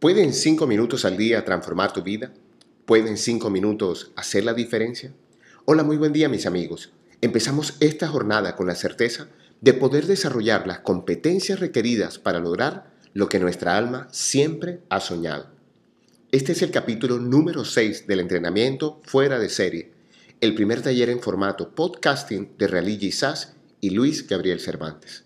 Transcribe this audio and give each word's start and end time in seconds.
¿Pueden 0.00 0.32
cinco 0.32 0.68
minutos 0.68 1.04
al 1.04 1.16
día 1.16 1.44
transformar 1.44 1.92
tu 1.92 2.04
vida? 2.04 2.32
¿Pueden 2.86 3.16
cinco 3.16 3.50
minutos 3.50 4.12
hacer 4.14 4.44
la 4.44 4.54
diferencia? 4.54 5.12
Hola, 5.64 5.82
muy 5.82 5.96
buen 5.96 6.12
día 6.12 6.28
mis 6.28 6.46
amigos. 6.46 6.92
Empezamos 7.20 7.74
esta 7.80 8.06
jornada 8.06 8.54
con 8.54 8.68
la 8.68 8.76
certeza 8.76 9.26
de 9.60 9.74
poder 9.74 10.06
desarrollar 10.06 10.68
las 10.68 10.78
competencias 10.78 11.58
requeridas 11.58 12.20
para 12.20 12.38
lograr 12.38 12.92
lo 13.12 13.28
que 13.28 13.40
nuestra 13.40 13.76
alma 13.76 14.06
siempre 14.12 14.82
ha 14.88 15.00
soñado. 15.00 15.50
Este 16.30 16.52
es 16.52 16.62
el 16.62 16.70
capítulo 16.70 17.18
número 17.18 17.64
6 17.64 18.06
del 18.06 18.20
entrenamiento 18.20 19.00
fuera 19.02 19.40
de 19.40 19.48
serie, 19.48 19.90
el 20.40 20.54
primer 20.54 20.80
taller 20.80 21.10
en 21.10 21.18
formato 21.18 21.74
podcasting 21.74 22.52
de 22.56 22.68
Realigi 22.68 23.10
Sass 23.10 23.56
y 23.80 23.90
Luis 23.90 24.28
Gabriel 24.28 24.60
Cervantes. 24.60 25.24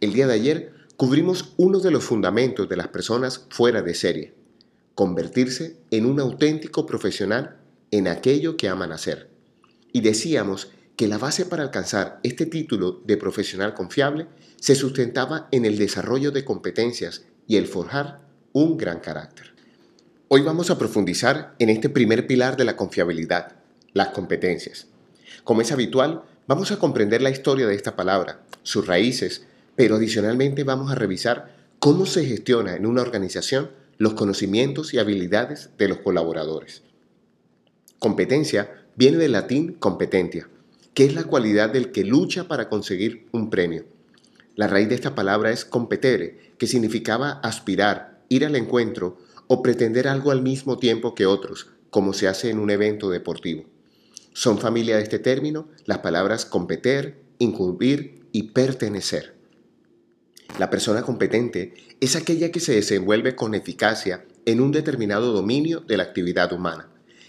El 0.00 0.12
día 0.12 0.28
de 0.28 0.34
ayer 0.34 0.77
cubrimos 0.98 1.54
uno 1.58 1.78
de 1.78 1.92
los 1.92 2.02
fundamentos 2.02 2.68
de 2.68 2.76
las 2.76 2.88
personas 2.88 3.46
fuera 3.50 3.82
de 3.82 3.94
serie, 3.94 4.34
convertirse 4.96 5.76
en 5.92 6.06
un 6.06 6.18
auténtico 6.18 6.86
profesional 6.86 7.58
en 7.92 8.08
aquello 8.08 8.56
que 8.56 8.68
aman 8.68 8.90
hacer. 8.90 9.30
Y 9.92 10.00
decíamos 10.00 10.72
que 10.96 11.06
la 11.06 11.16
base 11.16 11.46
para 11.46 11.62
alcanzar 11.62 12.18
este 12.24 12.46
título 12.46 13.00
de 13.04 13.16
profesional 13.16 13.74
confiable 13.74 14.26
se 14.56 14.74
sustentaba 14.74 15.46
en 15.52 15.66
el 15.66 15.78
desarrollo 15.78 16.32
de 16.32 16.44
competencias 16.44 17.26
y 17.46 17.58
el 17.58 17.68
forjar 17.68 18.20
un 18.52 18.76
gran 18.76 18.98
carácter. 18.98 19.54
Hoy 20.26 20.42
vamos 20.42 20.68
a 20.68 20.78
profundizar 20.78 21.54
en 21.60 21.68
este 21.68 21.88
primer 21.88 22.26
pilar 22.26 22.56
de 22.56 22.64
la 22.64 22.74
confiabilidad, 22.74 23.52
las 23.92 24.08
competencias. 24.08 24.88
Como 25.44 25.60
es 25.60 25.70
habitual, 25.70 26.24
vamos 26.48 26.72
a 26.72 26.80
comprender 26.80 27.22
la 27.22 27.30
historia 27.30 27.68
de 27.68 27.76
esta 27.76 27.94
palabra, 27.94 28.42
sus 28.64 28.84
raíces, 28.84 29.46
pero 29.78 29.94
adicionalmente 29.94 30.64
vamos 30.64 30.90
a 30.90 30.96
revisar 30.96 31.54
cómo 31.78 32.04
se 32.04 32.24
gestiona 32.24 32.74
en 32.74 32.84
una 32.84 33.00
organización 33.00 33.70
los 33.96 34.14
conocimientos 34.14 34.92
y 34.92 34.98
habilidades 34.98 35.70
de 35.78 35.86
los 35.86 35.98
colaboradores. 35.98 36.82
Competencia 38.00 38.88
viene 38.96 39.18
del 39.18 39.30
latín 39.30 39.74
competencia, 39.74 40.48
que 40.94 41.04
es 41.04 41.14
la 41.14 41.22
cualidad 41.22 41.70
del 41.70 41.92
que 41.92 42.02
lucha 42.02 42.48
para 42.48 42.68
conseguir 42.68 43.28
un 43.30 43.50
premio. 43.50 43.84
La 44.56 44.66
raíz 44.66 44.88
de 44.88 44.96
esta 44.96 45.14
palabra 45.14 45.52
es 45.52 45.64
competere, 45.64 46.54
que 46.58 46.66
significaba 46.66 47.38
aspirar, 47.44 48.24
ir 48.28 48.44
al 48.44 48.56
encuentro 48.56 49.18
o 49.46 49.62
pretender 49.62 50.08
algo 50.08 50.32
al 50.32 50.42
mismo 50.42 50.78
tiempo 50.78 51.14
que 51.14 51.26
otros, 51.26 51.68
como 51.90 52.14
se 52.14 52.26
hace 52.26 52.50
en 52.50 52.58
un 52.58 52.70
evento 52.70 53.10
deportivo. 53.10 53.62
Son 54.32 54.58
familia 54.58 54.96
de 54.96 55.04
este 55.04 55.20
término 55.20 55.68
las 55.84 55.98
palabras 55.98 56.46
competer, 56.46 57.22
incumbir 57.38 58.26
y 58.32 58.50
pertenecer. 58.50 59.37
La 60.56 60.70
persona 60.70 61.02
competente 61.02 61.74
es 62.00 62.16
aquella 62.16 62.50
que 62.50 62.60
se 62.60 62.72
desenvuelve 62.72 63.36
con 63.36 63.54
eficacia 63.54 64.24
en 64.44 64.60
un 64.60 64.72
determinado 64.72 65.32
dominio 65.32 65.80
de 65.80 65.96
la 65.96 66.02
actividad 66.04 66.52
humana, 66.52 66.88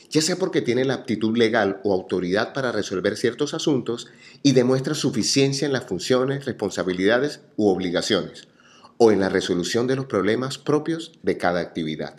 ya 0.10 0.22
sea 0.22 0.38
porque 0.38 0.62
tiene 0.62 0.86
la 0.86 0.96
aptitud 0.96 1.38
legal 1.38 1.80
o 1.84 1.94
autoridad 1.94 2.54
para 2.54 2.72
resolver 2.72 3.18
ciertos 3.18 3.54
asuntos 3.54 4.08
y 4.42 4.54
demuestra 4.54 4.96
suficiencia 4.96 5.66
en 5.66 5.74
las 5.74 5.84
funciones, 5.84 6.46
responsabilidades 6.46 7.42
u 7.56 7.68
obligaciones, 7.68 8.48
o 8.98 9.12
en 9.12 9.20
la 9.20 9.30
resolución 9.30 9.86
de 9.86 9.96
los 9.96 10.06
problemas 10.06 10.58
propios 10.58 11.12
de 11.22 11.38
cada 11.38 11.60
actividad. 11.60 12.18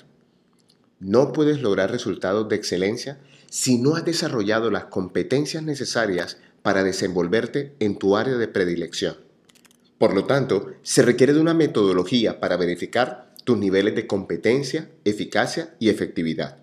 No 1.00 1.32
puedes 1.32 1.60
lograr 1.60 1.90
resultados 1.90 2.48
de 2.48 2.56
excelencia 2.56 3.18
si 3.50 3.78
no 3.78 3.96
has 3.96 4.04
desarrollado 4.04 4.70
las 4.70 4.84
competencias 4.84 5.64
necesarias 5.64 6.36
para 6.62 6.84
desenvolverte 6.84 7.74
en 7.80 7.98
tu 7.98 8.16
área 8.16 8.36
de 8.36 8.46
predilección. 8.46 9.29
Por 10.00 10.14
lo 10.14 10.24
tanto, 10.24 10.72
se 10.80 11.02
requiere 11.02 11.34
de 11.34 11.40
una 11.40 11.52
metodología 11.52 12.40
para 12.40 12.56
verificar 12.56 13.34
tus 13.44 13.58
niveles 13.58 13.94
de 13.94 14.06
competencia, 14.06 14.88
eficacia 15.04 15.74
y 15.78 15.90
efectividad. 15.90 16.56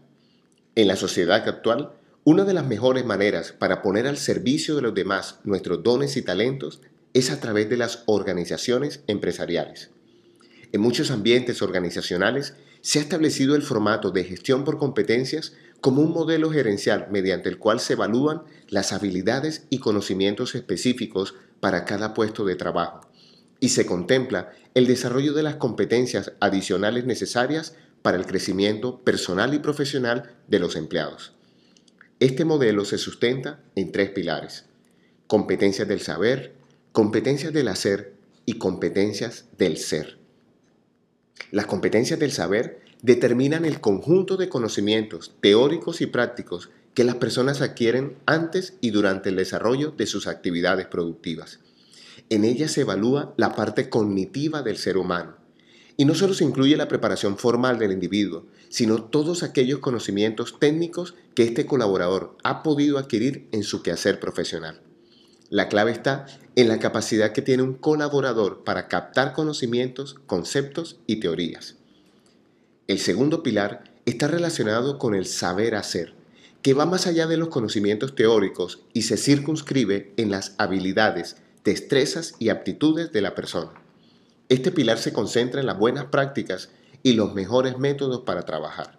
En 0.73 0.87
la 0.87 0.95
sociedad 0.95 1.47
actual, 1.47 1.91
una 2.23 2.45
de 2.45 2.55
las 2.55 2.65
mejores 2.65 3.05
maneras 3.05 3.51
para 3.51 3.83
poner 3.83 4.07
al 4.07 4.17
servicio 4.17 4.75
de 4.75 4.81
los 4.81 4.95
demás 4.95 5.37
nuestros 5.43 5.83
dones 5.83 6.17
y 6.17 6.23
talentos 6.23 6.81
es 7.13 7.29
a 7.29 7.39
través 7.39 7.69
de 7.69 7.77
las 7.77 8.01
organizaciones 8.07 9.01
empresariales. 9.05 9.91
En 10.71 10.81
muchos 10.81 11.11
ambientes 11.11 11.61
organizacionales 11.61 12.55
se 12.81 12.97
ha 12.97 13.03
establecido 13.03 13.55
el 13.55 13.61
formato 13.61 14.09
de 14.09 14.23
gestión 14.23 14.63
por 14.63 14.79
competencias 14.79 15.53
como 15.79 16.01
un 16.01 16.11
modelo 16.11 16.49
gerencial 16.49 17.05
mediante 17.11 17.49
el 17.49 17.59
cual 17.59 17.81
se 17.81 17.93
evalúan 17.93 18.41
las 18.67 18.93
habilidades 18.93 19.67
y 19.69 19.77
conocimientos 19.77 20.55
específicos 20.55 21.35
para 21.59 21.85
cada 21.85 22.15
puesto 22.15 22.43
de 22.43 22.55
trabajo 22.55 23.06
y 23.59 23.69
se 23.69 23.85
contempla 23.85 24.51
el 24.73 24.87
desarrollo 24.87 25.33
de 25.33 25.43
las 25.43 25.55
competencias 25.55 26.33
adicionales 26.39 27.05
necesarias 27.05 27.75
para 28.01 28.17
el 28.17 28.25
crecimiento 28.25 28.99
personal 29.03 29.53
y 29.53 29.59
profesional 29.59 30.35
de 30.47 30.59
los 30.59 30.75
empleados. 30.75 31.33
Este 32.19 32.45
modelo 32.45 32.85
se 32.85 32.97
sustenta 32.97 33.63
en 33.75 33.91
tres 33.91 34.09
pilares. 34.11 34.65
Competencias 35.27 35.87
del 35.87 36.01
saber, 36.01 36.55
competencias 36.91 37.53
del 37.53 37.67
hacer 37.67 38.13
y 38.45 38.53
competencias 38.53 39.45
del 39.57 39.77
ser. 39.77 40.17
Las 41.51 41.65
competencias 41.65 42.19
del 42.19 42.31
saber 42.31 42.81
determinan 43.01 43.65
el 43.65 43.79
conjunto 43.79 44.37
de 44.37 44.49
conocimientos 44.49 45.35
teóricos 45.41 46.01
y 46.01 46.07
prácticos 46.07 46.69
que 46.93 47.03
las 47.03 47.15
personas 47.15 47.61
adquieren 47.61 48.17
antes 48.25 48.73
y 48.81 48.89
durante 48.89 49.29
el 49.29 49.35
desarrollo 49.35 49.91
de 49.91 50.07
sus 50.07 50.25
actividades 50.25 50.87
productivas. 50.87 51.59
En 52.29 52.43
ella 52.43 52.67
se 52.67 52.81
evalúa 52.81 53.33
la 53.37 53.55
parte 53.55 53.89
cognitiva 53.89 54.61
del 54.61 54.77
ser 54.77 54.97
humano. 54.97 55.37
Y 55.95 56.05
no 56.05 56.13
solo 56.13 56.33
se 56.33 56.43
incluye 56.43 56.77
la 56.77 56.87
preparación 56.87 57.37
formal 57.37 57.79
del 57.79 57.91
individuo, 57.91 58.45
sino 58.69 59.03
todos 59.03 59.43
aquellos 59.43 59.79
conocimientos 59.79 60.59
técnicos 60.59 61.15
que 61.33 61.43
este 61.43 61.65
colaborador 61.65 62.37
ha 62.43 62.61
podido 62.61 62.97
adquirir 62.97 63.47
en 63.51 63.63
su 63.63 63.81
quehacer 63.81 64.19
profesional. 64.19 64.81
La 65.49 65.69
clave 65.69 65.91
está 65.91 66.25
en 66.55 66.67
la 66.67 66.79
capacidad 66.79 67.31
que 67.31 67.41
tiene 67.41 67.63
un 67.63 67.73
colaborador 67.73 68.63
para 68.65 68.89
captar 68.89 69.33
conocimientos, 69.33 70.15
conceptos 70.25 70.99
y 71.07 71.21
teorías. 71.21 71.75
El 72.87 72.99
segundo 72.99 73.43
pilar 73.43 73.85
está 74.05 74.27
relacionado 74.27 74.99
con 74.99 75.15
el 75.15 75.25
saber 75.25 75.75
hacer, 75.75 76.13
que 76.61 76.73
va 76.73 76.85
más 76.85 77.07
allá 77.07 77.27
de 77.27 77.37
los 77.37 77.47
conocimientos 77.47 78.13
teóricos 78.13 78.81
y 78.93 79.03
se 79.03 79.15
circunscribe 79.15 80.13
en 80.17 80.31
las 80.31 80.53
habilidades, 80.57 81.37
destrezas 81.67 82.33
y 82.39 82.47
aptitudes 82.47 83.11
de 83.11 83.19
la 83.19 83.35
persona. 83.35 83.73
Este 84.47 84.71
pilar 84.71 84.99
se 84.99 85.11
concentra 85.11 85.59
en 85.59 85.65
las 85.65 85.77
buenas 85.77 86.05
prácticas 86.05 86.69
y 87.03 87.11
los 87.11 87.33
mejores 87.33 87.77
métodos 87.77 88.21
para 88.21 88.43
trabajar. 88.43 88.97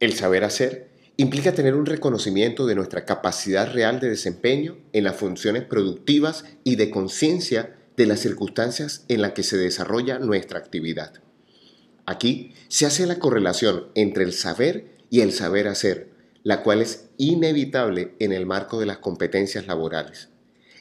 El 0.00 0.14
saber 0.14 0.42
hacer 0.42 0.90
implica 1.16 1.54
tener 1.54 1.76
un 1.76 1.86
reconocimiento 1.86 2.66
de 2.66 2.74
nuestra 2.74 3.04
capacidad 3.04 3.72
real 3.72 4.00
de 4.00 4.10
desempeño 4.10 4.78
en 4.92 5.04
las 5.04 5.14
funciones 5.14 5.62
productivas 5.62 6.44
y 6.64 6.74
de 6.74 6.90
conciencia 6.90 7.76
de 7.96 8.06
las 8.06 8.18
circunstancias 8.18 9.04
en 9.06 9.22
las 9.22 9.30
que 9.30 9.44
se 9.44 9.56
desarrolla 9.56 10.18
nuestra 10.18 10.58
actividad. 10.58 11.22
Aquí 12.04 12.52
se 12.66 12.84
hace 12.84 13.06
la 13.06 13.20
correlación 13.20 13.86
entre 13.94 14.24
el 14.24 14.32
saber 14.32 14.90
y 15.08 15.20
el 15.20 15.30
saber 15.32 15.68
hacer, 15.68 16.10
la 16.42 16.64
cual 16.64 16.82
es 16.82 17.10
inevitable 17.16 18.16
en 18.18 18.32
el 18.32 18.44
marco 18.44 18.80
de 18.80 18.86
las 18.86 18.98
competencias 18.98 19.68
laborales 19.68 20.29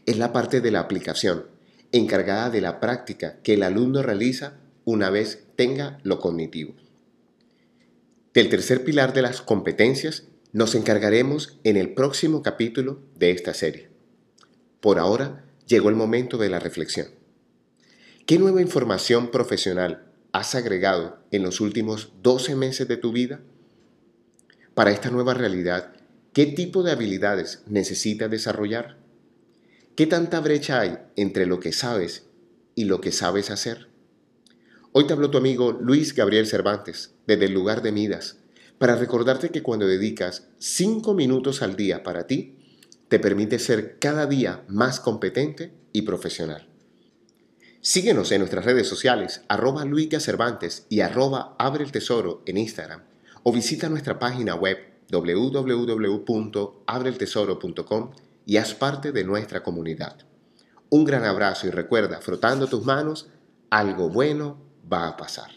es 0.10 0.18
la 0.18 0.34
parte 0.34 0.60
de 0.60 0.72
la 0.72 0.80
aplicación, 0.80 1.46
encargada 1.92 2.50
de 2.50 2.62
la 2.62 2.80
práctica 2.80 3.38
que 3.44 3.54
el 3.54 3.62
alumno 3.62 4.02
realiza 4.02 4.54
una 4.84 5.12
vez 5.12 5.46
tenga 5.56 6.00
lo 6.02 6.20
cognitivo. 6.20 6.74
Del 8.34 8.50
tercer 8.50 8.84
pilar 8.84 9.14
de 9.14 9.22
las 9.22 9.44
competencias 9.44 10.24
nos 10.52 10.74
encargaremos 10.74 11.60
en 11.64 11.78
el 11.78 11.94
próximo 11.94 12.42
capítulo 12.42 13.04
de 13.20 13.30
esta 13.30 13.54
serie. 13.54 13.90
Por 14.80 14.98
ahora 14.98 15.46
llegó 15.68 15.90
el 15.90 15.96
momento 15.96 16.40
de 16.40 16.50
la 16.50 16.58
reflexión. 16.58 17.10
¿Qué 18.26 18.40
nueva 18.40 18.64
información 18.64 19.30
profesional 19.30 20.08
has 20.32 20.56
agregado 20.56 21.20
en 21.30 21.44
los 21.44 21.62
últimos 21.62 22.14
12 22.24 22.56
meses 22.56 22.88
de 22.88 22.98
tu 22.98 23.12
vida? 23.12 23.42
Para 24.74 24.90
esta 24.90 25.12
nueva 25.12 25.36
realidad, 25.36 25.94
¿qué 26.34 26.48
tipo 26.48 26.82
de 26.82 26.94
habilidades 26.94 27.62
necesitas 27.68 28.32
desarrollar? 28.32 28.99
¿Qué 30.00 30.08
tanta 30.08 30.40
brecha 30.40 30.80
hay 30.80 30.98
entre 31.18 31.46
lo 31.46 31.60
que 31.60 31.74
sabes 31.74 32.24
y 32.74 32.86
lo 32.86 33.02
que 33.02 33.12
sabes 33.12 33.52
hacer? 33.52 33.90
Hoy 34.94 35.06
te 35.06 35.12
habló 35.12 35.30
tu 35.30 35.38
amigo 35.38 35.74
Luis 35.74 36.16
Gabriel 36.16 36.48
Cervantes, 36.48 37.16
desde 37.28 37.48
el 37.48 37.54
lugar 37.54 37.82
de 37.82 37.92
Midas, 37.92 38.38
para 38.78 38.96
recordarte 38.96 39.50
que 39.50 39.62
cuando 39.62 39.86
dedicas 39.86 40.48
5 40.60 41.14
minutos 41.16 41.62
al 41.62 41.76
día 41.76 42.02
para 42.02 42.28
ti, 42.28 42.56
te 43.10 43.20
permite 43.20 43.60
ser 43.60 44.00
cada 44.00 44.26
día 44.26 44.64
más 44.70 45.02
competente 45.02 45.74
y 45.92 46.04
profesional. 46.04 46.70
Síguenos 47.82 48.32
en 48.32 48.40
nuestras 48.40 48.64
redes 48.64 48.88
sociales, 48.88 49.42
arroba 49.50 49.86
Cervantes 50.20 50.86
y 50.88 51.02
arroba 51.02 51.58
Abre 51.60 51.84
el 51.84 51.92
Tesoro 51.92 52.42
en 52.46 52.58
Instagram, 52.58 53.04
o 53.44 53.52
visita 53.52 53.90
nuestra 53.90 54.18
página 54.18 54.56
web 54.56 54.78
www.abreltesoro.com 55.12 58.12
y 58.50 58.58
haz 58.58 58.74
parte 58.74 59.12
de 59.12 59.24
nuestra 59.24 59.62
comunidad. 59.62 60.18
Un 60.90 61.06
gran 61.06 61.24
abrazo 61.24 61.68
y 61.68 61.70
recuerda, 61.70 62.20
frotando 62.20 62.66
tus 62.66 62.84
manos, 62.84 63.30
algo 63.70 64.10
bueno 64.10 64.60
va 64.92 65.08
a 65.08 65.16
pasar. 65.16 65.52